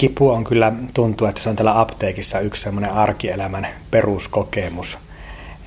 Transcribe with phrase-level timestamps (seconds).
[0.00, 4.98] kipu on kyllä, tuntuu, että se on täällä apteekissa yksi semmoinen arkielämän peruskokemus,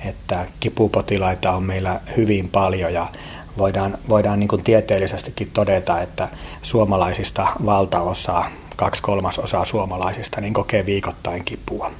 [0.04, 3.06] että kipupotilaita on meillä hyvin paljon ja
[3.58, 6.28] voidaan, voidaan niin kuin tieteellisestikin todeta, että
[6.62, 8.44] suomalaisista valtaosa,
[8.76, 11.90] kaksi kolmasosaa suomalaisista niin kokee viikoittain kipua.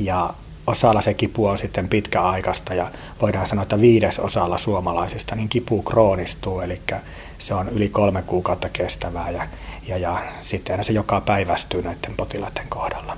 [0.00, 0.34] Ja
[0.66, 2.90] osalla se kipu on sitten pitkäaikaista ja
[3.22, 6.80] voidaan sanoa, että viides osalla suomalaisista niin kipu kroonistuu, eli
[7.38, 9.46] se on yli kolme kuukautta kestävää ja,
[9.88, 13.16] ja, ja sitten se joka päivästyy näiden potilaiden kohdalla.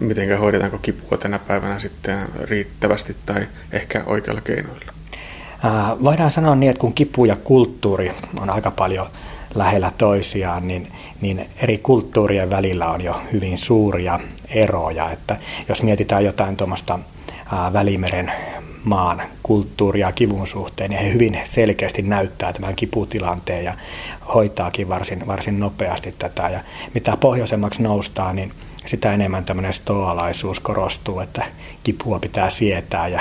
[0.00, 4.92] Miten hoidetaanko kipua tänä päivänä sitten riittävästi tai ehkä oikealla keinoilla?
[6.02, 9.06] voidaan sanoa niin, että kun kipu ja kulttuuri on aika paljon
[9.54, 15.10] lähellä toisiaan, niin, niin eri kulttuurien välillä on jo hyvin suuria eroja.
[15.10, 15.36] Että
[15.68, 16.98] jos mietitään jotain tuommoista
[17.72, 18.32] Välimeren
[18.84, 23.74] maan kulttuuria kivun suhteen, niin he hyvin selkeästi näyttää tämän kiputilanteen ja
[24.34, 26.48] hoitaakin varsin, varsin nopeasti tätä.
[26.48, 26.60] Ja
[26.94, 28.52] mitä pohjoisemmaksi noustaan, niin
[28.86, 31.46] sitä enemmän tämmöinen stoalaisuus korostuu, että
[31.84, 33.20] kipua pitää sietää ja,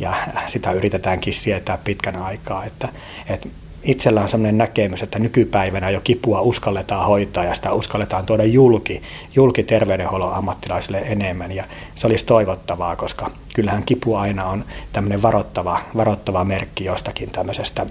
[0.00, 0.14] ja
[0.46, 2.64] sitä yritetäänkin sietää pitkän aikaa.
[2.64, 2.88] Että,
[3.26, 3.48] että
[3.82, 9.02] itsellä on sellainen näkemys, että nykypäivänä jo kipua uskalletaan hoitaa ja sitä uskalletaan tuoda julki,
[9.34, 11.52] julki terveydenhuollon ammattilaisille enemmän.
[11.52, 17.86] Ja se olisi toivottavaa, koska kyllähän kipu aina on tämmöinen varoittava, varoittava merkki jostakin tämmöisestä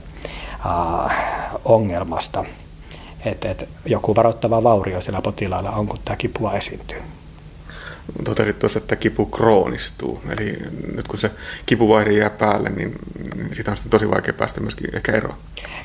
[0.65, 1.17] äh,
[1.65, 2.45] ongelmasta,
[3.25, 7.01] että et joku varoittava vaurio siellä potilaalla on, kun tämä kipua esiintyy
[8.23, 10.21] totesit tuossa, että kipu kroonistuu.
[10.29, 10.57] Eli
[10.95, 11.31] nyt kun se
[11.65, 12.95] kipuvaihde jää päälle, niin,
[13.51, 15.35] siitä on sitten tosi vaikea päästä myöskin ehkä eroon.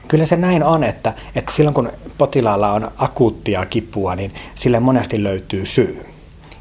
[0.09, 5.23] Kyllä se näin on, että, että silloin kun potilaalla on akuuttia kipua, niin sille monesti
[5.23, 6.16] löytyy syy.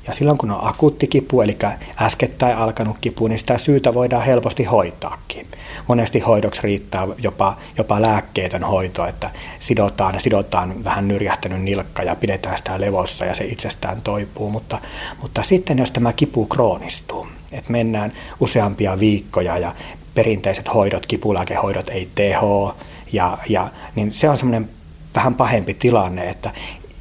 [0.08, 1.58] Ja silloin kun on akuutti kipu, eli
[2.02, 5.48] äskettäin alkanut kipu, niin sitä syytä voidaan helposti hoitaakin.
[5.88, 12.58] Monesti hoidoksi riittää jopa, jopa lääkkeetön hoito, että sidotaan, sidotaan vähän nyrjähtänyt nilkka ja pidetään
[12.58, 14.50] sitä levossa ja se itsestään toipuu.
[14.50, 14.80] Mutta,
[15.22, 19.76] mutta sitten jos tämä kipu kroonistuu, että mennään useampia viikkoja ja
[20.16, 22.76] perinteiset hoidot, kipulääkehoidot ei teho,
[23.14, 24.70] ja, ja, niin se on semmoinen
[25.16, 26.52] vähän pahempi tilanne, että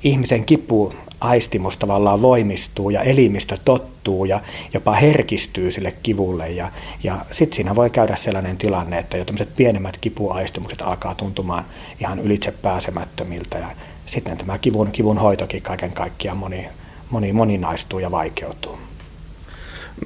[0.04, 0.94] ihmisen kipu
[1.24, 4.40] aistimus tavallaan voimistuu ja elimistö tottuu ja
[4.74, 6.50] jopa herkistyy sille kivulle.
[6.50, 6.70] Ja,
[7.02, 11.64] ja sitten siinä voi käydä sellainen tilanne, että jo tämmöiset pienemmät kipuaistimukset alkaa tuntumaan
[12.00, 13.68] ihan ylitse pääsemättömiltä ja
[14.06, 16.68] sitten tämä kivun, kivun hoitokin kaiken kaikkiaan moni,
[17.10, 18.78] moni, moninaistuu ja vaikeutuu.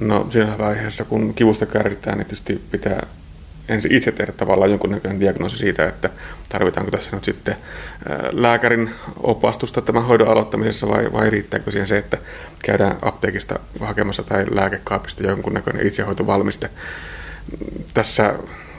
[0.01, 3.07] No siinä vaiheessa, kun kivusta kärsitään, niin tietysti pitää
[3.69, 6.09] ensin itse tehdä tavallaan jonkunnäköinen diagnoosi siitä, että
[6.49, 7.55] tarvitaanko tässä nyt sitten
[8.31, 8.89] lääkärin
[9.23, 12.17] opastusta tämän hoidon aloittamisessa vai, vai riittääkö siihen se, että
[12.63, 16.69] käydään apteekista hakemassa tai lääkekaapista jonkunnäköinen itsehoitovalmiste.
[17.93, 18.33] Tässä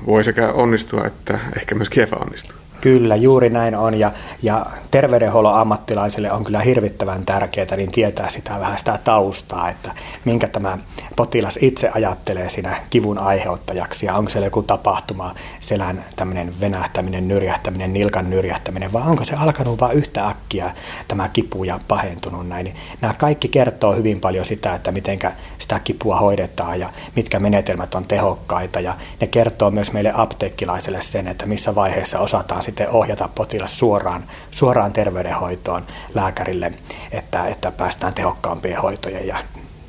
[0.06, 2.59] voi sekä onnistua että ehkä myös epäonnistua.
[2.80, 3.94] Kyllä, juuri näin on.
[3.94, 9.90] Ja, ja terveydenhuollon ammattilaisille on kyllä hirvittävän tärkeää niin tietää sitä vähän sitä taustaa, että
[10.24, 10.78] minkä tämä
[11.16, 14.06] potilas itse ajattelee siinä kivun aiheuttajaksi.
[14.06, 19.80] Ja onko se joku tapahtuma, selän tämmöinen venähtäminen, nyrjähtäminen, nilkan nyrjähtäminen vai onko se alkanut
[19.80, 20.74] vain yhtä äkkiä
[21.08, 22.64] tämä kipu ja pahentunut näin.
[22.64, 25.18] Niin nämä kaikki kertoo hyvin paljon sitä, että miten
[25.58, 28.80] sitä kipua hoidetaan ja mitkä menetelmät on tehokkaita.
[28.80, 34.24] Ja ne kertoo myös meille apteekkilaiselle sen, että missä vaiheessa osataan sitten ohjata potilas suoraan,
[34.50, 36.72] suoraan terveydenhoitoon lääkärille,
[37.12, 39.36] että, että päästään tehokkaampien hoitojen ja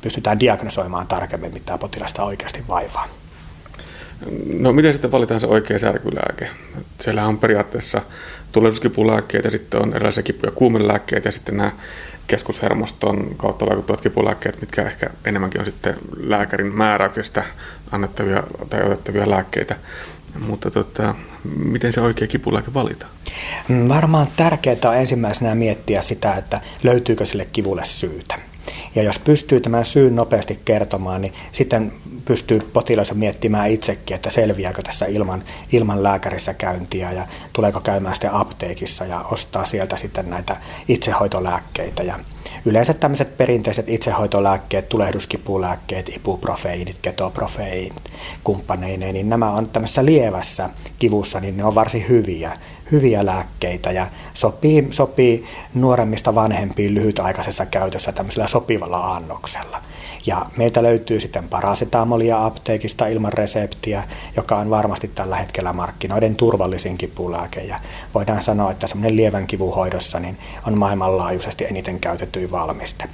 [0.00, 3.08] pystytään diagnosoimaan tarkemmin, mitä potilasta oikeasti vaivaa.
[4.58, 6.48] No miten sitten valitaan se oikea särkylääke?
[7.00, 8.02] Siellä on periaatteessa
[8.52, 11.72] tulehduskipulääkkeet ja sitten on erilaisia kipu- ja kuumelääkkeet ja sitten nämä
[12.32, 17.44] keskushermoston kautta vaikuttavat kipulääkkeet, mitkä ehkä enemmänkin on sitten lääkärin määräyksestä
[17.90, 19.76] annettavia tai otettavia lääkkeitä.
[20.46, 21.14] Mutta tota,
[21.56, 23.06] miten se oikea kipulääke valita?
[23.68, 28.34] Mm, varmaan tärkeää on ensimmäisenä miettiä sitä, että löytyykö sille kivulle syytä.
[28.94, 31.92] Ja jos pystyy tämän syyn nopeasti kertomaan, niin sitten
[32.24, 38.34] pystyy potilas miettimään itsekin, että selviääkö tässä ilman, ilman lääkärissä käyntiä ja tuleeko käymään sitten
[38.34, 40.56] apteekissa ja ostaa sieltä sitten näitä
[40.88, 42.02] itsehoitolääkkeitä.
[42.02, 42.18] Ja
[42.64, 48.02] yleensä tämmöiset perinteiset itsehoitolääkkeet, tulehduskipulääkkeet, ibuprofeiinit, ketoprofeiinit
[48.44, 52.58] kumppaneineen, niin nämä on tämmöisessä lievässä kivussa, niin ne on varsin hyviä
[52.92, 59.82] hyviä lääkkeitä ja sopii, sopii nuoremmista vanhempiin lyhytaikaisessa käytössä tämmöisellä sopivalla annoksella.
[60.26, 64.02] Ja meiltä löytyy sitten parasetamolia apteekista ilman reseptiä,
[64.36, 67.60] joka on varmasti tällä hetkellä markkinoiden turvallisin kipulääke.
[67.60, 67.80] Ja
[68.14, 73.04] voidaan sanoa, että semmoinen lievän kivuhoidossa niin on maailmanlaajuisesti eniten käytetty valmiste.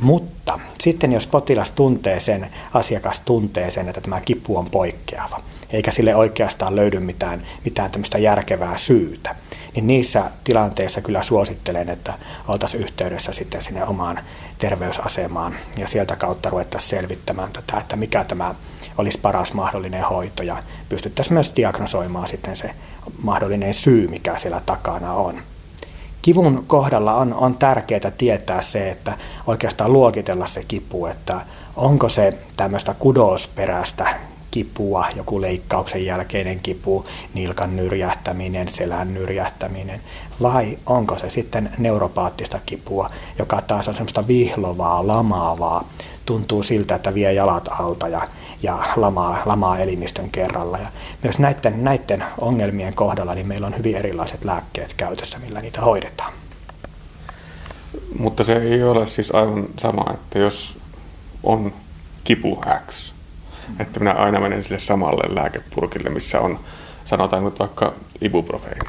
[0.00, 5.40] Mutta sitten jos potilas tuntee sen, asiakas tuntee sen, että tämä kipu on poikkeava,
[5.76, 9.34] eikä sille oikeastaan löydy mitään, mitään tämmöistä järkevää syytä,
[9.74, 12.14] niin niissä tilanteissa kyllä suosittelen, että
[12.48, 14.20] oltaisiin yhteydessä sitten sinne omaan
[14.58, 18.54] terveysasemaan ja sieltä kautta ruvettaisiin selvittämään tätä, että mikä tämä
[18.98, 20.56] olisi paras mahdollinen hoito ja
[20.88, 22.70] pystyttäisiin myös diagnosoimaan sitten se
[23.22, 25.42] mahdollinen syy, mikä siellä takana on.
[26.22, 31.40] Kivun kohdalla on, on tärkeää tietää se, että oikeastaan luokitella se kipu, että
[31.76, 34.14] onko se tämmöistä kudosperäistä
[34.56, 40.00] kipua, joku leikkauksen jälkeinen kipu, nilkan nyrjähtäminen, selän nyrjähtäminen,
[40.42, 45.88] vai onko se sitten neuropaattista kipua, joka taas on semmoista vihlovaa, lamaavaa,
[46.26, 48.28] tuntuu siltä, että vie jalat alta ja,
[48.62, 50.78] ja lamaa, lamaa elimistön kerralla.
[50.78, 50.88] Ja
[51.22, 56.32] myös näiden, näiden ongelmien kohdalla niin meillä on hyvin erilaiset lääkkeet käytössä, millä niitä hoidetaan.
[58.18, 60.78] Mutta se ei ole siis aivan sama, että jos
[61.42, 61.72] on
[62.24, 63.15] kipu X,
[63.78, 66.58] että minä aina menen sille samalle lääkepurkille, missä on,
[67.04, 68.80] sanotaan nyt vaikka ibuprofeini.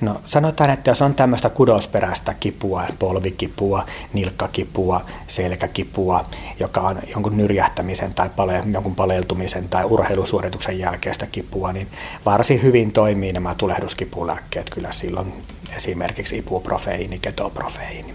[0.00, 6.24] No sanotaan, että jos on tämmöistä kudosperäistä kipua, polvikipua, nilkkakipua, selkäkipua,
[6.60, 11.88] joka on jonkun nyrjähtämisen tai pale, jonkun paleltumisen tai urheilusuorituksen jälkeistä kipua, niin
[12.24, 15.32] varsin hyvin toimii nämä tulehduskipulääkkeet kyllä silloin
[15.76, 18.14] esimerkiksi ibuprofeiini, ketoprofeiini.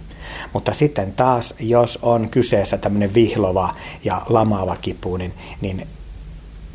[0.53, 5.87] Mutta sitten taas, jos on kyseessä tämmöinen vihlova ja lamaava kipu, niin, niin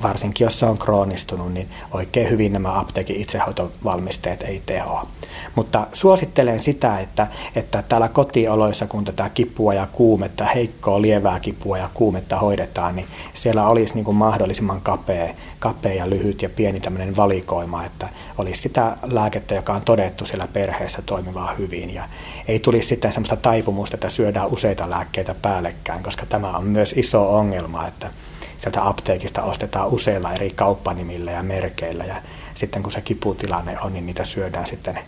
[0.02, 5.06] varsinkin jos se on kroonistunut, niin oikein hyvin nämä apteekin itsehoitovalmisteet ei tehoa.
[5.54, 11.78] Mutta suosittelen sitä, että, että täällä kotioloissa, kun tätä kipua ja kuumetta, heikkoa lievää kipua
[11.78, 16.80] ja kuumetta hoidetaan, niin siellä olisi niin kuin mahdollisimman kapea, kapea ja lyhyt ja pieni
[16.80, 18.08] tämmöinen valikoima, että
[18.38, 21.94] olisi sitä lääkettä, joka on todettu siellä perheessä toimivaa hyvin.
[21.94, 22.04] Ja
[22.48, 27.36] ei tulisi sitten semmoista taipumusta, että syödään useita lääkkeitä päällekkäin, koska tämä on myös iso
[27.36, 28.10] ongelma, että
[28.58, 32.16] sieltä apteekista ostetaan useilla eri kauppanimillä ja merkeillä ja
[32.54, 34.98] sitten kun se kiputilanne on, niin niitä syödään sitten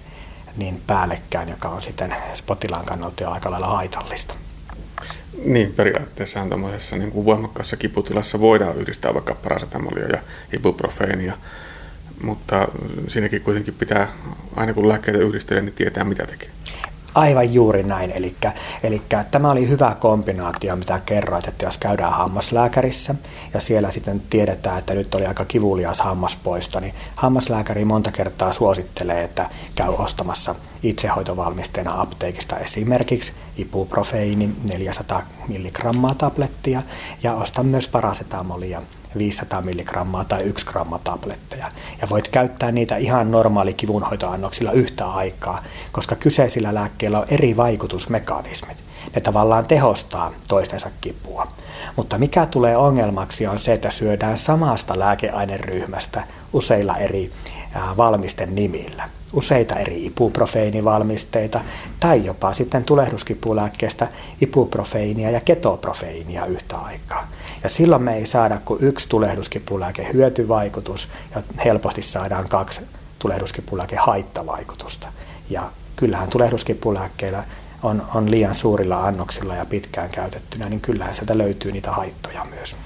[0.56, 2.14] niin päällekkäin, joka on sitten
[2.46, 4.34] potilaan kannalta jo aika lailla haitallista.
[5.44, 10.18] Niin, periaatteessa tämmöisessä niin kuin voimakkaassa kiputilassa voidaan yhdistää vaikka parasetamolia ja
[10.56, 11.36] ibuprofeenia,
[12.22, 12.68] mutta
[13.08, 14.08] siinäkin kuitenkin pitää,
[14.56, 16.50] aina kun lääkkeitä yhdistelee, niin tietää mitä tekee.
[17.14, 18.10] Aivan juuri näin.
[18.82, 23.14] Eli, tämä oli hyvä kombinaatio, mitä kerroit, että jos käydään hammaslääkärissä
[23.54, 29.24] ja siellä sitten tiedetään, että nyt oli aika kivulias hammaspoisto, niin hammaslääkäri monta kertaa suosittelee,
[29.24, 36.82] että käy ostamassa itsehoitovalmisteena apteekista esimerkiksi ibuprofeiini 400 milligrammaa tablettia
[37.22, 38.82] ja ostan myös parasetamolia
[39.18, 41.70] 500 milligrammaa tai 1 gramma tabletteja.
[42.00, 45.62] Ja voit käyttää niitä ihan normaali kivunhoitoannoksilla yhtä aikaa,
[45.92, 48.84] koska kyseisillä lääkkeillä on eri vaikutusmekanismit.
[49.14, 51.46] Ne tavallaan tehostaa toistensa kipua.
[51.96, 56.22] Mutta mikä tulee ongelmaksi on se, että syödään samasta lääkeaineryhmästä
[56.52, 57.32] useilla eri
[57.96, 59.08] valmisten nimillä.
[59.32, 61.60] Useita eri ibuprofeinivalmisteita
[62.00, 64.08] tai jopa sitten tulehduskipulääkkeestä
[64.42, 67.28] ibuprofeiinia ja ketoprofeiinia yhtä aikaa.
[67.62, 72.80] Ja silloin me ei saada kuin yksi tulehduskipulääke hyötyvaikutus ja helposti saadaan kaksi
[73.18, 75.06] tulehduskipulääke haittavaikutusta.
[75.50, 77.44] Ja kyllähän tulehduskipulääkkeillä
[77.82, 82.76] on, on liian suurilla annoksilla ja pitkään käytettynä, niin kyllähän sieltä löytyy niitä haittoja myös.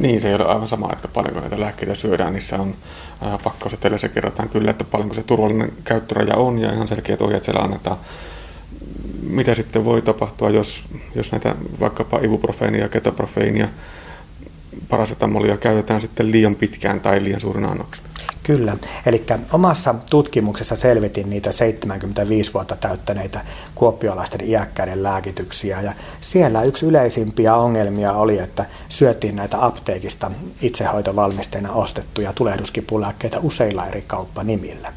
[0.00, 2.32] Niin, se ei ole aivan sama, että paljonko näitä lääkkeitä syödään.
[2.32, 2.74] Niissä on
[3.26, 7.62] äh, pakkausetelessä kerrotaan kyllä, että paljonko se turvallinen käyttöraja on ja ihan selkeät ohjeet siellä
[7.62, 7.96] annetaan.
[9.28, 10.84] Mitä sitten voi tapahtua, jos,
[11.14, 13.68] jos näitä vaikkapa ibuprofeenia ja ketoprofeinia
[14.88, 18.04] parasetamolia käytetään sitten liian pitkään tai liian suurin annoksen?
[18.48, 18.76] Kyllä.
[19.06, 23.44] Eli omassa tutkimuksessa selvitin niitä 75 vuotta täyttäneitä
[23.74, 25.80] kuoppiolaisten iäkkäiden lääkityksiä.
[25.80, 30.30] Ja siellä yksi yleisimpiä ongelmia oli, että syötiin näitä apteekista
[30.62, 34.92] itsehoitovalmisteina ostettuja tulehduskipulääkkeitä useilla eri kauppanimillä.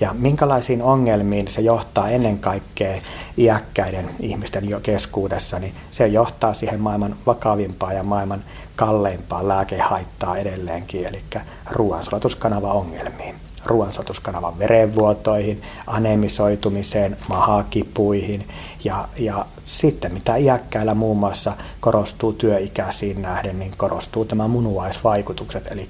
[0.00, 3.00] Ja minkälaisiin ongelmiin se johtaa ennen kaikkea
[3.38, 8.44] iäkkäiden ihmisten jo keskuudessa, niin se johtaa siihen maailman vakavimpaan ja maailman
[8.76, 11.22] kalleimpaan lääkehaittaa edelleenkin, eli
[11.70, 13.34] ruoansulatuskanava-ongelmiin
[13.66, 18.48] ruoansulatuskanavan verenvuotoihin, anemisoitumiseen, mahakipuihin
[18.84, 25.88] ja, ja sitten mitä iäkkäillä muun muassa korostuu työikäisiin nähden, niin korostuu tämä munuaisvaikutukset, eli,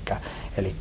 [0.56, 0.74] eli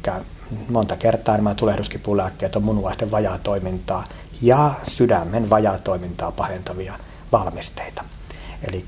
[0.69, 4.03] monta kertaa nämä tulehduskipulääkkeet on munuaisten vajaatoimintaa
[4.41, 6.93] ja sydämen vajaatoimintaa pahentavia
[7.31, 8.03] valmisteita.
[8.67, 8.85] Eli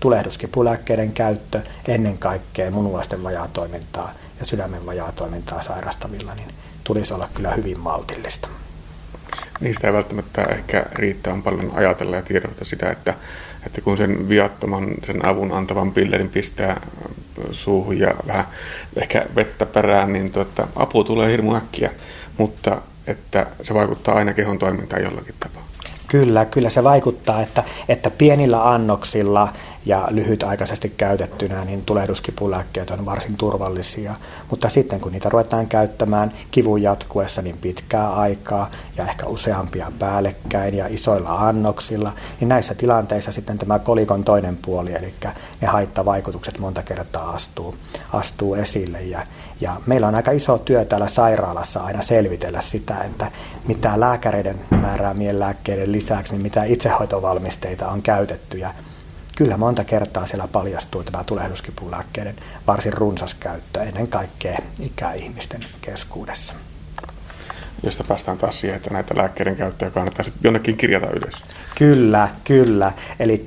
[0.00, 6.48] tulehduskipulääkkeiden käyttö ennen kaikkea munuaisten vajaatoimintaa ja sydämen vajaatoimintaa sairastavilla, niin
[6.84, 8.48] tulisi olla kyllä hyvin maltillista.
[9.60, 13.14] Niistä ei välttämättä ehkä riittää on paljon ajatella ja tiedostaa sitä, että,
[13.66, 16.80] että kun sen viattoman, sen avun antavan pillerin pistää
[17.52, 18.44] suuhun ja vähän
[18.96, 21.90] ehkä vettä perään, niin tuota, apu tulee hirmu äkkiä.
[22.38, 25.71] Mutta että se vaikuttaa aina kehon toimintaan jollakin tapaa.
[26.12, 29.48] Kyllä, kyllä se vaikuttaa, että, että pienillä annoksilla
[29.86, 34.14] ja lyhytaikaisesti käytettynä niin tulehduskipulääkkeet on varsin turvallisia,
[34.50, 40.74] mutta sitten kun niitä ruvetaan käyttämään kivun jatkuessa niin pitkää aikaa ja ehkä useampia päällekkäin
[40.74, 45.14] ja isoilla annoksilla, niin näissä tilanteissa sitten tämä kolikon toinen puoli, eli
[45.60, 47.76] ne haittavaikutukset monta kertaa astuu,
[48.12, 49.02] astuu esille.
[49.02, 49.26] Ja,
[49.62, 53.30] ja meillä on aika iso työ täällä sairaalassa aina selvitellä sitä, että
[53.68, 58.74] mitä lääkäreiden määräämien lääkkeiden lisäksi, niin mitä itsehoitovalmisteita on käytetty ja
[59.36, 66.54] kyllä monta kertaa siellä paljastuu tämä tulehduskipulääkkeiden varsin runsas käyttö ennen kaikkea ikäihmisten keskuudessa.
[67.82, 71.34] Josta päästään taas siihen, että näitä lääkkeiden käyttöä kannattaisi jonnekin kirjata ylös.
[71.78, 72.92] Kyllä, kyllä.
[73.20, 73.44] Eli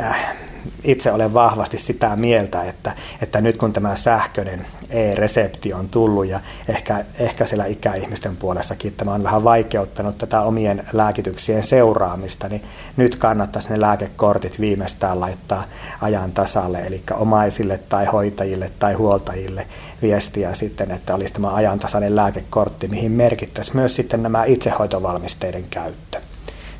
[0.00, 0.36] äh,
[0.84, 2.92] itse olen vahvasti sitä mieltä, että,
[3.22, 9.14] että nyt kun tämä sähköinen e-resepti on tullut ja ehkä, ehkä siellä ikäihmisten puolessakin tämä
[9.14, 12.62] on vähän vaikeuttanut tätä omien lääkityksien seuraamista, niin
[12.96, 15.64] nyt kannattaisi ne lääkekortit viimeistään laittaa
[16.00, 19.66] ajan tasalle, eli omaisille tai hoitajille tai huoltajille
[20.02, 26.20] viestiä sitten, että olisi tämä ajantasainen lääkekortti, mihin merkittäisi myös sitten nämä itsehoitovalmisteiden käyttö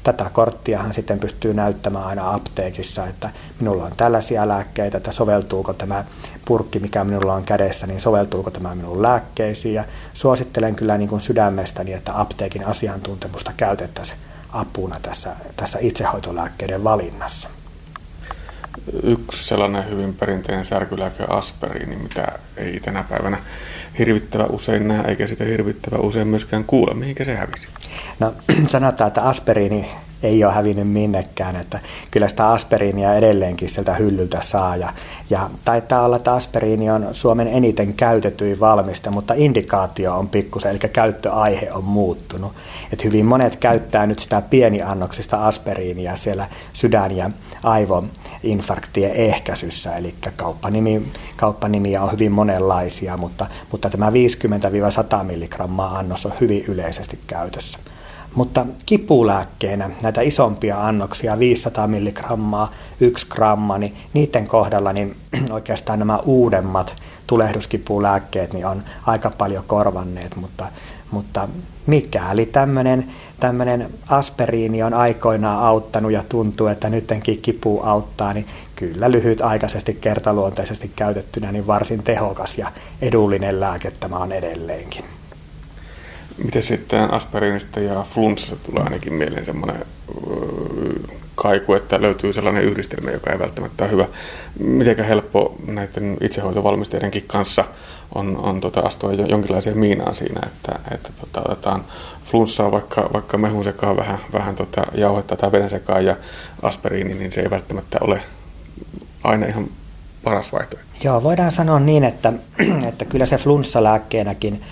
[0.03, 3.31] tätä korttiahan sitten pystyy näyttämään aina apteekissa, että
[3.61, 6.05] minulla on tällaisia lääkkeitä, että soveltuuko tämä
[6.45, 9.75] purkki, mikä minulla on kädessä, niin soveltuuko tämä minun lääkkeisiin.
[9.75, 14.19] Ja suosittelen kyllä niin kuin sydämestäni, että apteekin asiantuntemusta käytettäisiin
[14.53, 17.49] apuna tässä, tässä itsehoitolääkkeiden valinnassa.
[19.03, 23.39] Yksi sellainen hyvin perinteinen särkylääke aspiriini, mitä ei tänä päivänä
[23.99, 26.95] hirvittävä usein näe, eikä sitä hirvittävä usein myöskään kuule.
[26.95, 27.69] Mihinkä se hävisi?
[28.19, 28.35] No
[28.67, 29.91] sanotaan, että aspiriini
[30.23, 34.93] ei ole hävinnyt minnekään, että kyllä sitä aspiriinia edelleenkin sieltä hyllyltä saa ja,
[35.31, 40.79] ja taitaa olla, että aspiriini on Suomen eniten käytetyin valmiste, mutta indikaatio on pikkusen, eli
[40.79, 42.53] käyttöaihe on muuttunut.
[42.93, 47.31] Et hyvin monet käyttää nyt sitä pieniannoksista aspiriinia siellä sydän- ja
[48.45, 51.03] aivoinfarktien ehkäisyssä, eli kauppanimi,
[51.37, 57.79] kauppanimiä on hyvin monenlaisia, mutta, mutta tämä 50-100 milligrammaa annos on hyvin yleisesti käytössä.
[58.35, 65.17] Mutta kipulääkkeenä näitä isompia annoksia, 500 milligrammaa, 1 gramma, niin niiden kohdalla niin
[65.51, 66.95] oikeastaan nämä uudemmat
[67.27, 70.67] tulehduskipulääkkeet niin on aika paljon korvanneet, mutta,
[71.11, 71.49] mutta
[71.87, 78.47] mikäli tämmöinen tämmöinen aspiriini on aikoinaan auttanut ja tuntuu, että nytkin kipu auttaa, niin
[78.77, 82.73] kyllä lyhytaikaisesti kertaluonteisesti käytettynä niin varsin tehokas ja
[83.03, 85.05] edullinen lääke tämä on edelleenkin.
[86.45, 89.87] Miten sitten aspiriinista ja flunssasta tulee ainakin mieleen semmoinen
[91.35, 94.07] kaiku, että löytyy sellainen yhdistelmä, joka ei välttämättä ole hyvä.
[94.59, 97.65] Miten helppo näiden itsehoitovalmisteidenkin kanssa
[98.15, 101.85] on, on tota, astua jonkinlaiseen miinaan siinä, että, että tota, otetaan
[102.25, 106.17] flunssaa vaikka, vaikka mehun sekaan vähän, vähän tota, jauhetta tai veden sekaan ja
[106.63, 108.23] aspiriini, niin se ei välttämättä ole
[109.25, 109.69] aina ihan
[110.25, 110.92] paras vaihtoehto.
[111.05, 112.33] Joo, voidaan sanoa niin, että,
[112.89, 114.63] että kyllä se flunssalääkkeenäkin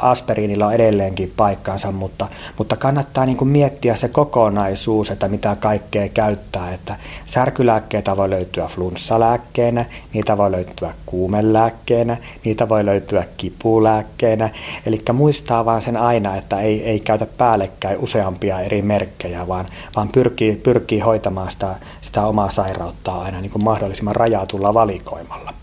[0.00, 6.08] aspiriinilla on edelleenkin paikkansa, mutta, mutta kannattaa niin kuin miettiä se kokonaisuus, että mitä kaikkea
[6.08, 6.72] käyttää.
[6.72, 6.96] Että
[7.26, 14.50] särkylääkkeitä voi löytyä flunssalääkkeenä, niitä voi löytyä kuumelääkkeenä, niitä voi löytyä kipulääkkeenä.
[14.86, 20.08] Eli muistaa vaan sen aina, että ei, ei käytä päällekkäin useampia eri merkkejä, vaan, vaan
[20.08, 25.59] pyrkii, pyrkii hoitamaan sitä, sitä omaa sairauttaa aina niin kuin mahdollisimman rajatulla valikoimalla.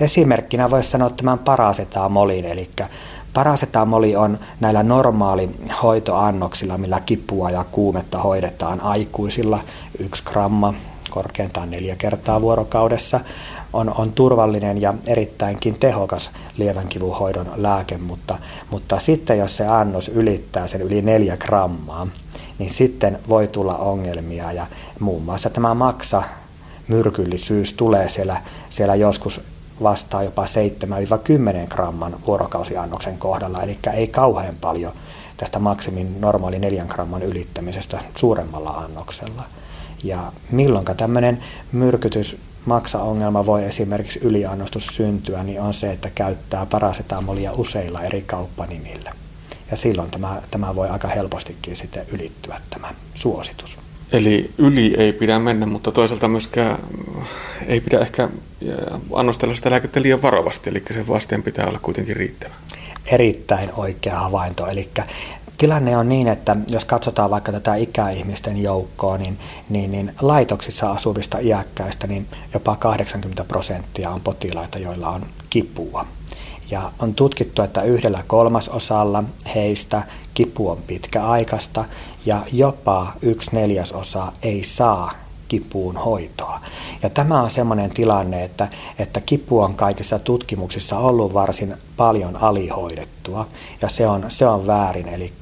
[0.00, 2.70] Esimerkkinä voisi sanoa tämän parasetamolin, eli
[3.32, 5.50] parasetamoli on näillä normaali
[5.82, 9.60] hoitoannoksilla, millä kipua ja kuumetta hoidetaan aikuisilla,
[9.98, 10.74] yksi gramma
[11.10, 13.20] korkeintaan neljä kertaa vuorokaudessa,
[13.72, 18.38] on, on turvallinen ja erittäinkin tehokas lievän kivun hoidon lääke, mutta,
[18.70, 22.06] mutta sitten jos se annos ylittää sen yli neljä grammaa,
[22.58, 24.66] niin sitten voi tulla ongelmia ja
[25.00, 26.22] muun muassa tämä maksa
[26.88, 29.40] myrkyllisyys tulee siellä, siellä joskus
[29.82, 30.46] vastaa jopa 7-10
[31.68, 34.92] gramman vuorokausiannoksen kohdalla, eli ei kauhean paljon
[35.36, 39.42] tästä maksimin normaali 4 gramman ylittämisestä suuremmalla annoksella.
[40.04, 47.52] Ja milloinka tämmöinen myrkytys maksaongelma voi esimerkiksi yliannostus syntyä, niin on se, että käyttää parasetamolia
[47.52, 49.12] useilla eri kauppanimillä.
[49.70, 53.78] Ja silloin tämä, tämä voi aika helpostikin sitten ylittyä tämä suositus.
[54.12, 56.78] Eli yli ei pidä mennä, mutta toisaalta myöskään
[57.66, 58.28] ei pidä ehkä
[59.12, 62.54] annostella sitä lääkettä liian varovasti, eli sen vasteen pitää olla kuitenkin riittävä.
[63.06, 64.66] Erittäin oikea havainto.
[64.66, 64.88] Eli
[65.58, 71.38] tilanne on niin, että jos katsotaan vaikka tätä ikäihmisten joukkoa, niin, niin, niin laitoksissa asuvista
[71.38, 76.06] iäkkäistä niin jopa 80 prosenttia on potilaita, joilla on kipua.
[76.70, 80.02] Ja on tutkittu, että yhdellä kolmasosalla heistä
[80.36, 81.84] kipu on pitkäaikaista
[82.26, 85.12] ja jopa yksi neljäsosa ei saa
[85.48, 86.60] kipuun hoitoa.
[87.02, 93.46] Ja tämä on sellainen tilanne, että, että kipu on kaikissa tutkimuksissa ollut varsin paljon alihoidettua
[93.82, 95.08] ja se on, se on väärin.
[95.08, 95.32] Eli,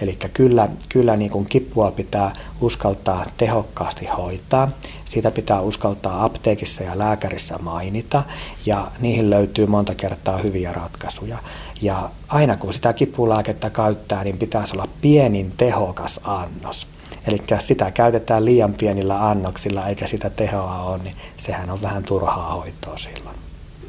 [0.00, 4.68] eli kyllä, kyllä niin kuin kipua pitää uskaltaa tehokkaasti hoitaa.
[5.04, 8.22] Siitä pitää uskaltaa apteekissa ja lääkärissä mainita
[8.66, 11.38] ja niihin löytyy monta kertaa hyviä ratkaisuja.
[11.82, 16.86] Ja aina kun sitä kipulääkettä käyttää, niin pitäisi olla pienin tehokas annos.
[17.26, 22.52] Eli sitä käytetään liian pienillä annoksilla eikä sitä tehoa ole, niin sehän on vähän turhaa
[22.54, 23.36] hoitoa silloin.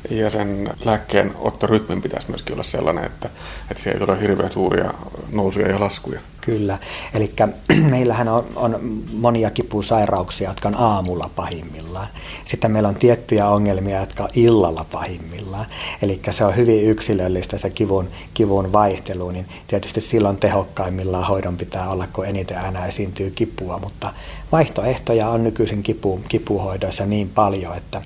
[0.10, 3.30] Ja sen lääkkeen ottorytmin pitäisi myöskin olla sellainen, että,
[3.72, 4.94] että se ei tule hirveän suuria
[5.32, 6.20] nousuja ja laskuja.
[6.42, 6.78] Kyllä.
[7.14, 7.34] Eli
[7.90, 12.08] meillähän on, on monia kipusairauksia, jotka on aamulla pahimmillaan.
[12.46, 15.66] Sitten meillä on tiettyjä ongelmia, jotka on illalla pahimmillaan.
[16.02, 21.90] Eli se on hyvin yksilöllistä se kivun, kivun vaihtelu, niin tietysti silloin tehokkaimmillaan hoidon pitää
[21.90, 24.14] olla, kun eniten aina esiintyy kipua, mutta
[24.52, 28.02] vaihtoehtoja on nykyisin kipu, kipuhoidoissa niin paljon, että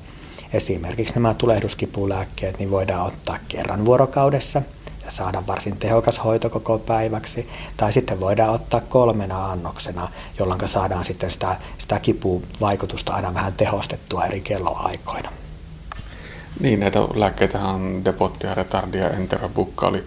[0.56, 4.62] Esimerkiksi nämä tulehduskipulääkkeet niin voidaan ottaa kerran vuorokaudessa
[5.06, 7.50] ja saada varsin tehokas hoito koko päiväksi.
[7.78, 10.10] Tai sitten voidaan ottaa kolmena annoksena,
[10.40, 15.30] jolloin saadaan sitten sitä, sitä kipuvaikutusta aina vähän tehostettua eri kelloaikoina.
[16.60, 20.04] Niin, näitä lääkkeitä on Depottia, Retardia, Enterobukkaali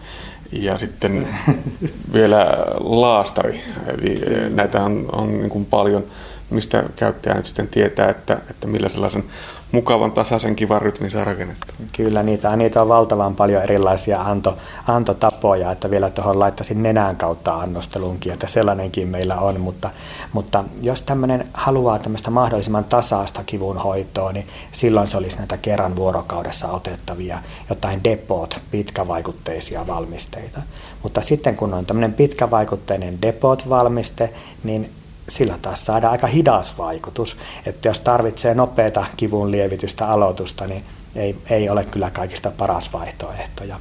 [0.52, 1.28] ja sitten
[2.12, 2.46] vielä
[2.80, 3.60] laastari.
[3.86, 6.04] Eli näitä on, on niin kuin paljon,
[6.50, 9.24] mistä käyttäjä nyt sitten tietää, että, että millä sellaisen
[9.72, 11.66] mukavan tasaisen kivan rytmin saa rakennettu.
[11.96, 17.54] Kyllä, niitä, niitä on valtavan paljon erilaisia anto, antotapoja, että vielä tuohon laittaisin nenän kautta
[17.54, 19.90] annostelunkin, että sellainenkin meillä on, mutta,
[20.32, 25.96] mutta jos tämmöinen haluaa tämmöistä mahdollisimman tasaista kivun hoitoa, niin silloin se olisi näitä kerran
[25.96, 27.38] vuorokaudessa otettavia
[27.70, 30.60] jotain depot, pitkävaikutteisia valmisteita.
[31.02, 34.30] Mutta sitten kun on tämmöinen pitkävaikutteinen depot-valmiste,
[34.64, 34.90] niin
[35.28, 37.36] sillä taas saadaan aika hidas vaikutus.
[37.66, 43.64] Että jos tarvitsee nopeata kivun lievitystä aloitusta, niin ei, ei ole kyllä kaikista paras vaihtoehto.
[43.64, 43.76] Ja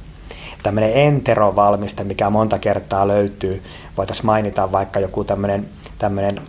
[0.62, 3.62] tämmöinen enterovalmiste, mikä monta kertaa löytyy,
[3.96, 5.68] voitaisiin mainita vaikka joku tämmöinen,
[5.98, 6.40] tämmöinen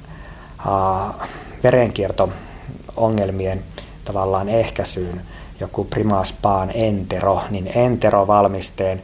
[0.68, 1.16] uh,
[1.64, 3.64] verenkierto-ongelmien
[4.06, 5.22] tavallaan ehkäisyyn
[5.60, 9.02] joku Primaspaan entero, niin enterovalmisteen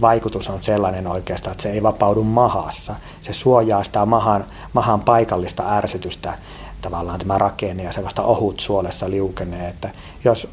[0.00, 2.94] vaikutus on sellainen oikeastaan, että se ei vapaudu mahassa.
[3.20, 6.38] Se suojaa sitä mahan, mahan paikallista ärsytystä,
[6.82, 9.90] tavallaan tämä rakenne ja se vasta ohut suolessa liukenee, että
[10.24, 10.48] jos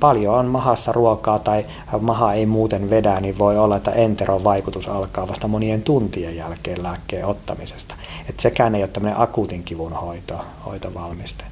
[0.00, 1.66] paljon on mahassa ruokaa tai
[2.00, 6.82] maha ei muuten vedä, niin voi olla, että enteron vaikutus alkaa vasta monien tuntien jälkeen
[6.82, 7.94] lääkkeen ottamisesta.
[8.28, 10.34] Että sekään ei ole tämmöinen akuutin kivun hoito,
[10.66, 11.44] hoitovalmiste.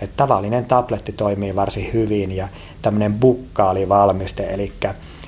[0.00, 2.48] Et tavallinen tabletti toimii varsin hyvin ja
[2.82, 4.72] tämmöinen bukkaalivalmiste, eli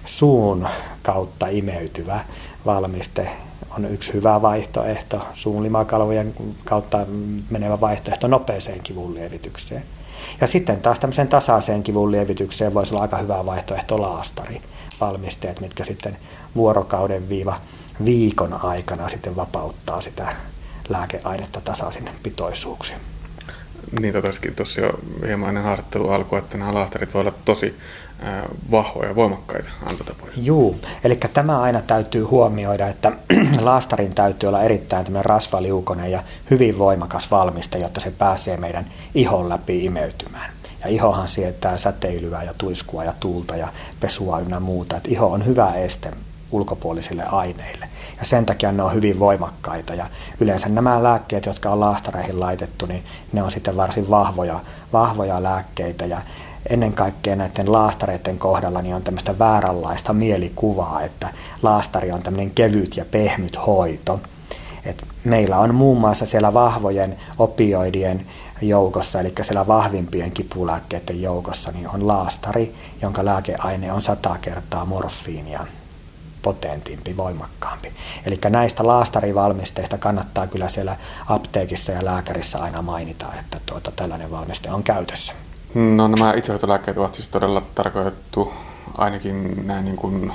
[0.05, 0.69] suun
[1.03, 2.21] kautta imeytyvä
[2.67, 3.29] valmiste
[3.77, 7.07] on yksi hyvä vaihtoehto, suun limakalvojen kautta
[7.51, 9.83] menevä vaihtoehto nopeeseen kivun lievitykseen.
[10.41, 14.63] Ja sitten taas tämmöiseen tasaiseen kivun lievitykseen voisi olla aika hyvä vaihtoehto laastari
[15.01, 16.19] valmisteet, mitkä sitten
[16.57, 17.61] vuorokauden viiva
[18.05, 20.37] viikon aikana sitten vapauttaa sitä
[20.89, 22.99] lääkeainetta tasaisin pitoisuuksiin.
[24.01, 27.77] Niin totesikin tuossa jo hieman ennen haastattelu alkoi, että nämä laastarit voivat olla tosi
[28.71, 30.33] vahvoja ja voimakkaita antotapoja.
[30.37, 33.13] Juu, eli tämä aina täytyy huomioida, että
[33.61, 39.85] laastarin täytyy olla erittäin rasvaliukonen ja hyvin voimakas valmiste, jotta se pääsee meidän ihon läpi
[39.85, 40.51] imeytymään.
[40.85, 43.69] Ja ihohan sietää säteilyä ja tuiskua ja tuulta ja
[44.01, 44.97] pesua ynnä muuta.
[44.97, 46.11] Et iho on hyvä este
[46.51, 47.89] ulkopuolisille aineille.
[48.19, 49.95] Ja sen takia ne on hyvin voimakkaita.
[49.95, 50.07] Ja
[50.41, 54.61] yleensä nämä lääkkeet, jotka on laastareihin laitettu, niin ne on sitten varsin vahvoja,
[54.93, 56.07] vahvoja lääkkeitä.
[56.07, 56.21] Ja
[56.71, 61.29] ennen kaikkea näiden laastareiden kohdalla niin on tämmöistä vääränlaista mielikuvaa, että
[61.63, 64.21] laastari on tämmöinen kevyt ja pehmyt hoito.
[64.85, 68.27] Et meillä on muun muassa siellä vahvojen opioidien
[68.61, 75.67] joukossa, eli siellä vahvimpien kipulääkkeiden joukossa, niin on laastari, jonka lääkeaine on sata kertaa morfiinia
[76.47, 77.93] potentimpi, voimakkaampi.
[78.27, 84.71] Eli näistä laastarivalmisteista kannattaa kyllä siellä apteekissa ja lääkärissä aina mainita, että tuota, tällainen valmiste
[84.71, 85.33] on käytössä.
[85.75, 88.53] No nämä itsehoitolääkkeet ovat siis todella tarkoitettu
[88.99, 90.33] ainakin näin niin kuin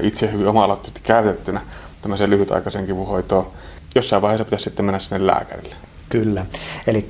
[0.00, 1.60] itse hyvin oma käytettynä
[2.02, 3.46] tämmöiseen lyhytaikaisen kivunhoitoon.
[3.94, 5.74] Jossain vaiheessa pitäisi sitten mennä sinne lääkärille.
[6.08, 6.46] Kyllä.
[6.86, 7.08] Eli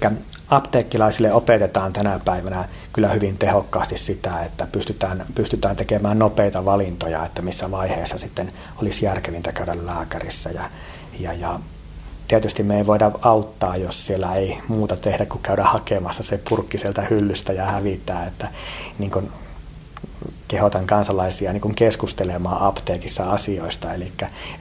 [0.48, 7.42] apteekkilaisille opetetaan tänä päivänä kyllä hyvin tehokkaasti sitä, että pystytään, pystytään tekemään nopeita valintoja, että
[7.42, 10.50] missä vaiheessa sitten olisi järkevintä käydä lääkärissä.
[10.50, 10.64] Ja,
[11.20, 11.60] ja, ja
[12.28, 16.78] tietysti me ei voida auttaa, jos siellä ei muuta tehdä kuin käydä hakemassa se purkki
[16.78, 18.48] sieltä hyllystä ja hävittää, että
[18.98, 19.32] niin kun
[20.48, 23.94] kehotan kansalaisia niin keskustelemaan apteekissa asioista.
[23.94, 24.12] Eli,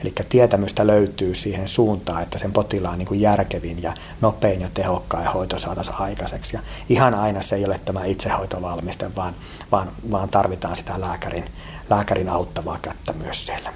[0.02, 5.58] eli tietämystä löytyy siihen suuntaan, että sen potilaan niin järkevin ja nopein ja tehokkain hoito
[5.58, 6.56] saataisiin aikaiseksi.
[6.56, 9.34] Ja ihan aina se ei ole tämä itsehoitovalmiste, vaan,
[9.72, 11.44] vaan, vaan tarvitaan sitä lääkärin,
[11.90, 13.72] lääkärin auttavaa kättä myös siellä.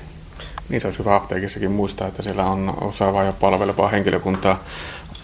[0.68, 4.64] Niin se olisi hyvä apteekissakin muistaa, että siellä on osaavaa ja palvelevaa henkilökuntaa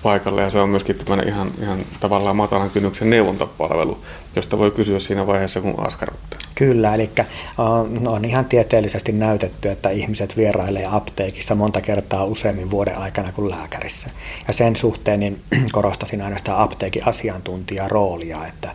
[0.03, 3.99] paikalla ja se on myöskin tämmöinen ihan, ihan tavallaan matalan kynnyksen neuvontapalvelu,
[4.37, 6.39] josta voi kysyä siinä vaiheessa, kun askarruttaa.
[6.55, 7.11] Kyllä, eli
[7.59, 13.51] on, on ihan tieteellisesti näytetty, että ihmiset vierailee apteekissa monta kertaa useammin vuoden aikana kuin
[13.51, 14.09] lääkärissä.
[14.49, 18.71] Ja sen suhteen niin korostasin aina sitä apteekin asiantuntijaroolia, että,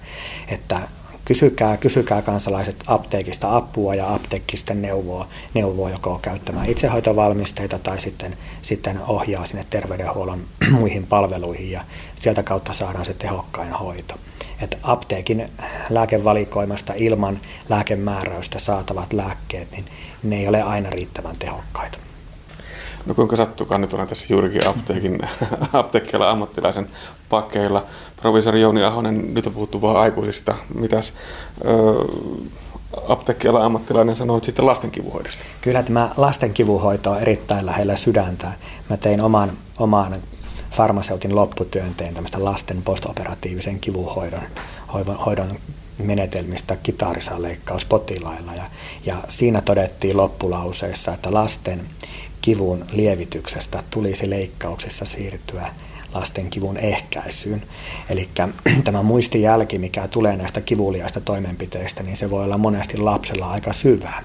[0.48, 0.80] että
[1.26, 8.38] kysykää, kysykää kansalaiset apteekista apua ja apteekki sitten neuvoo, neuvoo joko käyttämään itsehoitovalmisteita tai sitten,
[8.62, 10.42] sitten ohjaa sinne terveydenhuollon
[10.80, 11.82] muihin palveluihin ja
[12.20, 14.16] sieltä kautta saadaan se tehokkain hoito.
[14.62, 15.50] Että apteekin
[15.90, 19.86] lääkevalikoimasta ilman lääkemääräystä saatavat lääkkeet, niin
[20.24, 21.98] ne ei ole aina riittävän tehokkaita.
[23.06, 25.20] No kuinka sattukaan, nyt olen tässä juurikin apteekin,
[25.74, 26.90] apteekkialla ammattilaisen
[27.30, 27.86] pakeilla.
[28.22, 30.56] Provisori Jouni Ahonen, nyt on puhuttu vain aikuisista.
[30.74, 31.14] Mitäs
[31.66, 31.74] öö,
[33.08, 35.44] apteekkiala ammattilainen sanoo sitten lasten kivuhoidosta?
[35.62, 38.52] Kyllä tämä lasten kivuhoito on erittäin lähellä sydäntä.
[38.90, 40.16] Mä tein oman, oman
[40.72, 44.42] farmaseutin lopputyön, tein tämmöistä lasten postoperatiivisen kivuhoidon
[44.94, 45.52] hoidon, hoidon
[46.04, 48.54] menetelmistä kitarisanleikkaus potilailla.
[48.54, 48.64] Ja,
[49.06, 51.82] ja siinä todettiin loppulauseessa, että lasten
[52.42, 55.70] kivun lievityksestä tulisi leikkauksessa siirtyä
[56.14, 57.64] lasten kivun ehkäisyyn.
[58.10, 58.30] Eli
[58.84, 64.24] tämä muistijälki, mikä tulee näistä kivuliaista toimenpiteistä, niin se voi olla monesti lapsella aika syvää.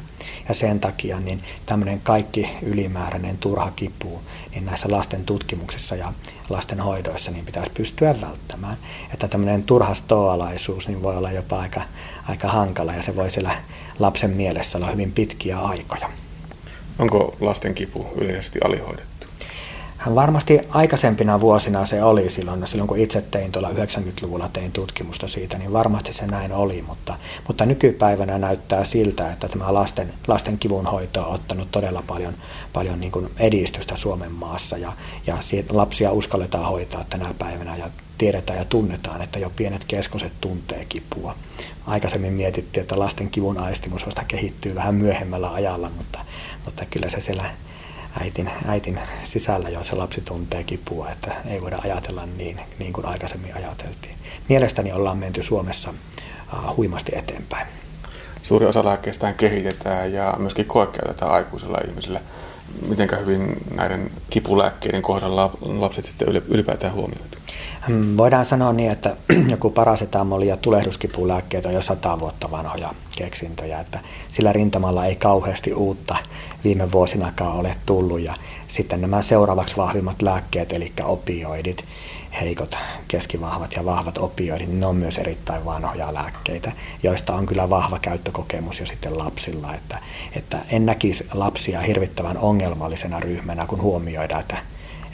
[0.48, 6.12] Ja sen takia niin tämmöinen kaikki ylimääräinen turha kipu niin näissä lasten tutkimuksissa ja
[6.48, 8.76] lasten hoidoissa niin pitäisi pystyä välttämään.
[9.12, 11.80] Että tämmöinen turha stoalaisuus niin voi olla jopa aika,
[12.28, 13.52] aika hankala ja se voi siellä
[13.98, 16.10] lapsen mielessä olla hyvin pitkiä aikoja.
[16.98, 19.15] Onko lasten kipu yleisesti alihoidettu?
[20.14, 25.58] Varmasti aikaisempina vuosina se oli silloin, silloin kun itse tein tuolla 90-luvulla tein tutkimusta siitä,
[25.58, 27.14] niin varmasti se näin oli, mutta,
[27.46, 32.34] mutta nykypäivänä näyttää siltä, että tämä lasten, lasten kivunhoito on ottanut todella paljon,
[32.72, 34.92] paljon niin kuin edistystä Suomen maassa ja,
[35.26, 35.36] ja
[35.70, 41.36] lapsia uskalletaan hoitaa tänä päivänä ja tiedetään ja tunnetaan, että jo pienet keskoset tuntee kipua.
[41.86, 46.18] Aikaisemmin mietittiin, että lasten kivun aistimus vasta kehittyy vähän myöhemmällä ajalla, mutta,
[46.64, 47.50] mutta kyllä se siellä
[48.20, 53.06] äitin, äitin sisällä jo se lapsi tuntee kipua, että ei voida ajatella niin, niin kuin
[53.06, 54.16] aikaisemmin ajateltiin.
[54.48, 55.94] Mielestäni ollaan menty Suomessa
[56.76, 57.66] huimasti eteenpäin.
[58.42, 62.20] Suuri osa lääkkeistä kehitetään ja myöskin koekäytetään aikuisilla ihmisillä.
[62.88, 67.38] Miten hyvin näiden kipulääkkeiden kohdalla lapset sitten ylipäätään huomioitu?
[67.88, 69.16] Hmm, voidaan sanoa niin, että
[69.50, 75.74] joku parasetamoli ja tulehduskipulääkkeet on jo sata vuotta vanhoja keksintöjä, että sillä rintamalla ei kauheasti
[75.74, 76.16] uutta
[76.64, 78.20] viime vuosinakaan ole tullut.
[78.20, 78.34] Ja
[78.68, 81.84] sitten nämä seuraavaksi vahvimmat lääkkeet, eli opioidit,
[82.40, 82.76] heikot,
[83.08, 86.72] keskivahvat ja vahvat opioidit, niin ne on myös erittäin vanhoja lääkkeitä,
[87.02, 89.74] joista on kyllä vahva käyttökokemus jo sitten lapsilla.
[89.74, 89.98] Että,
[90.36, 94.56] että en näkisi lapsia hirvittävän ongelmallisena ryhmänä, kun huomioidaan, että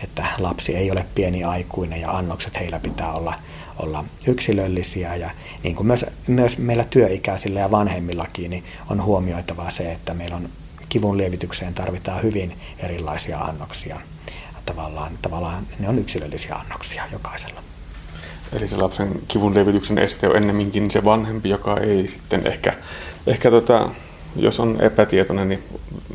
[0.05, 3.35] että lapsi ei ole pieni aikuinen ja annokset heillä pitää olla,
[3.79, 5.31] olla yksilöllisiä ja
[5.63, 10.49] niin kuin myös, myös meillä työikäisillä ja vanhemmillakin niin on huomioitavaa se, että meillä on
[10.89, 14.01] kivun lievitykseen tarvitaan hyvin erilaisia annoksia.
[14.67, 17.63] Tavallaan, tavallaan ne on yksilöllisiä annoksia jokaisella.
[18.53, 22.75] Eli se lapsen kivun lievityksen este on ennemminkin se vanhempi, joka ei sitten ehkä,
[23.27, 23.91] ehkä tota,
[24.37, 25.63] jos on epätietoinen, niin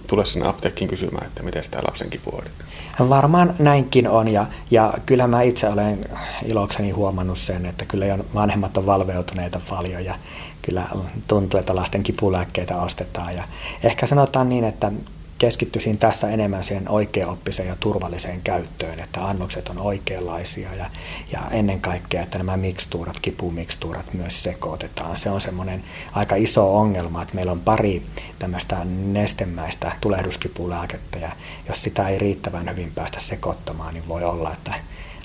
[0.07, 2.69] tule sinne apteekkiin kysymään, että miten tämä lapsen kipu hoidetaan.
[3.09, 6.05] Varmaan näinkin on ja, ja kyllä mä itse olen
[6.45, 10.15] ilokseni huomannut sen, että kyllä jo vanhemmat on valveutuneita paljon ja
[10.61, 10.83] kyllä
[11.27, 13.35] tuntuu, että lasten kipulääkkeitä ostetaan.
[13.35, 13.43] Ja
[13.83, 14.91] ehkä sanotaan niin, että
[15.37, 20.85] keskittyisin tässä enemmän siihen oikeaoppiseen ja turvalliseen käyttöön, että annokset on oikeanlaisia ja,
[21.31, 25.17] ja ennen kaikkea, että nämä mikstuurat, kipumikstuurat myös sekoitetaan.
[25.17, 28.03] Se on semmoinen aika iso ongelma, että meillä on pari
[28.39, 31.31] tämmöistä nestemäistä tulehduskipulääkettä ja
[31.67, 34.73] jos sitä ei riittävän hyvin päästä sekoittamaan, niin voi olla, että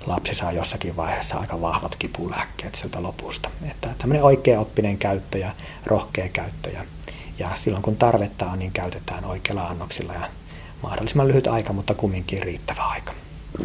[0.07, 3.51] lapsi saa jossakin vaiheessa aika vahvat kipulääkkeet sieltä lopusta.
[3.71, 5.51] Että tämmöinen oikeaoppinen käyttö ja
[5.87, 6.85] rohkea käyttö ja
[7.43, 10.29] ja silloin kun tarvetta on, niin käytetään oikealla annoksilla ja
[10.83, 13.13] mahdollisimman lyhyt aika, mutta kumminkin riittävä aika.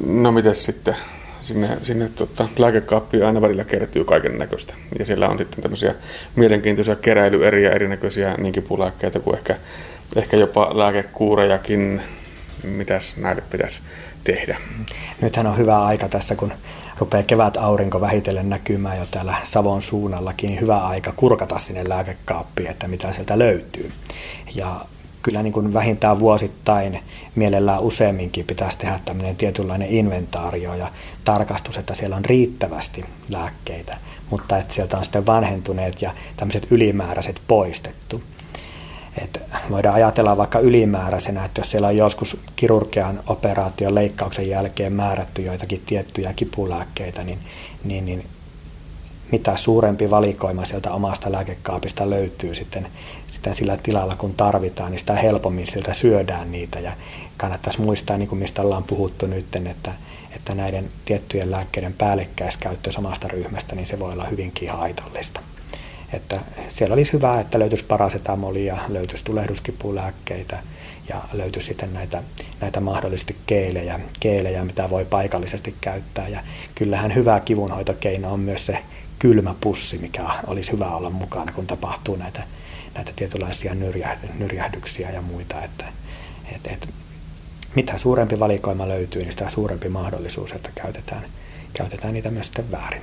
[0.06, 0.96] No miten sitten?
[1.42, 4.74] Sinne, sinne tota, lääkekaappiin aina välillä kertyy kaiken näköistä.
[5.00, 5.96] Ja siellä on sitten tämmöisiä
[6.36, 9.56] mielenkiintoisia keräilyeriä, erinäköisiä niinkin pulääkkeitä kuin ehkä,
[10.16, 12.02] ehkä jopa lääkekuurejakin.
[12.64, 13.82] Mitäs näille pitäisi
[14.24, 14.58] tehdä?
[15.22, 16.54] Nythän on hyvä aika tässä, kun
[17.00, 22.88] rupeaa kevät aurinko vähitellen näkymään jo täällä Savon suunnallakin, hyvä aika kurkata sinne lääkekaappiin, että
[22.88, 23.92] mitä sieltä löytyy.
[24.56, 24.86] Ja
[25.22, 27.00] kyllä niin kuin vähintään vuosittain
[27.36, 30.92] mielellään useamminkin pitäisi tehdä tämmöinen tietynlainen inventaario ja
[31.26, 33.98] tarkastus, että siellä on riittävästi lääkkeitä,
[34.30, 38.22] mutta että sieltä on sitten vanhentuneet ja tämmöiset ylimääräiset poistettu.
[39.24, 45.42] Et voidaan ajatella vaikka ylimääräisenä, että jos siellä on joskus kirurgian operaation leikkauksen jälkeen määrätty
[45.42, 47.40] joitakin tiettyjä kipulääkkeitä, niin,
[47.84, 48.26] niin, niin
[49.32, 52.88] mitä suurempi valikoima sieltä omasta lääkekaapista löytyy sitten,
[53.28, 56.80] sitten sillä tilalla, kun tarvitaan, niin sitä helpommin sieltä syödään niitä.
[56.80, 56.92] Ja
[57.38, 59.92] kannattaisi muistaa, niin kuin mistä ollaan puhuttu nyt, että,
[60.36, 65.40] että näiden tiettyjen lääkkeiden päällekkäiskäyttö samasta ryhmästä, niin se voi olla hyvinkin haitallista.
[66.14, 66.40] Että
[66.70, 70.60] siellä olisi hyvä, että löytyisi parasetamolia, löytyisi tulehduskipulääkkeitä
[71.10, 72.24] ja löytyisi sitten näitä,
[72.62, 76.28] näitä mahdollisesti keelejä, keelejä, mitä voi paikallisesti käyttää.
[76.28, 76.44] Ja
[76.76, 78.80] kyllähän hyvä kivunhoitokeino on myös se
[79.20, 82.44] kylmä pussi, mikä olisi hyvä olla mukana, kun tapahtuu näitä,
[82.96, 83.76] näitä tietynlaisia
[84.40, 85.64] nyrjähdyksiä ja muita.
[85.64, 85.86] Että,
[86.56, 86.90] et, et,
[87.76, 91.24] mitä suurempi valikoima löytyy, niin sitä suurempi mahdollisuus, että käytetään,
[91.74, 93.02] käytetään niitä myös sitten väärin.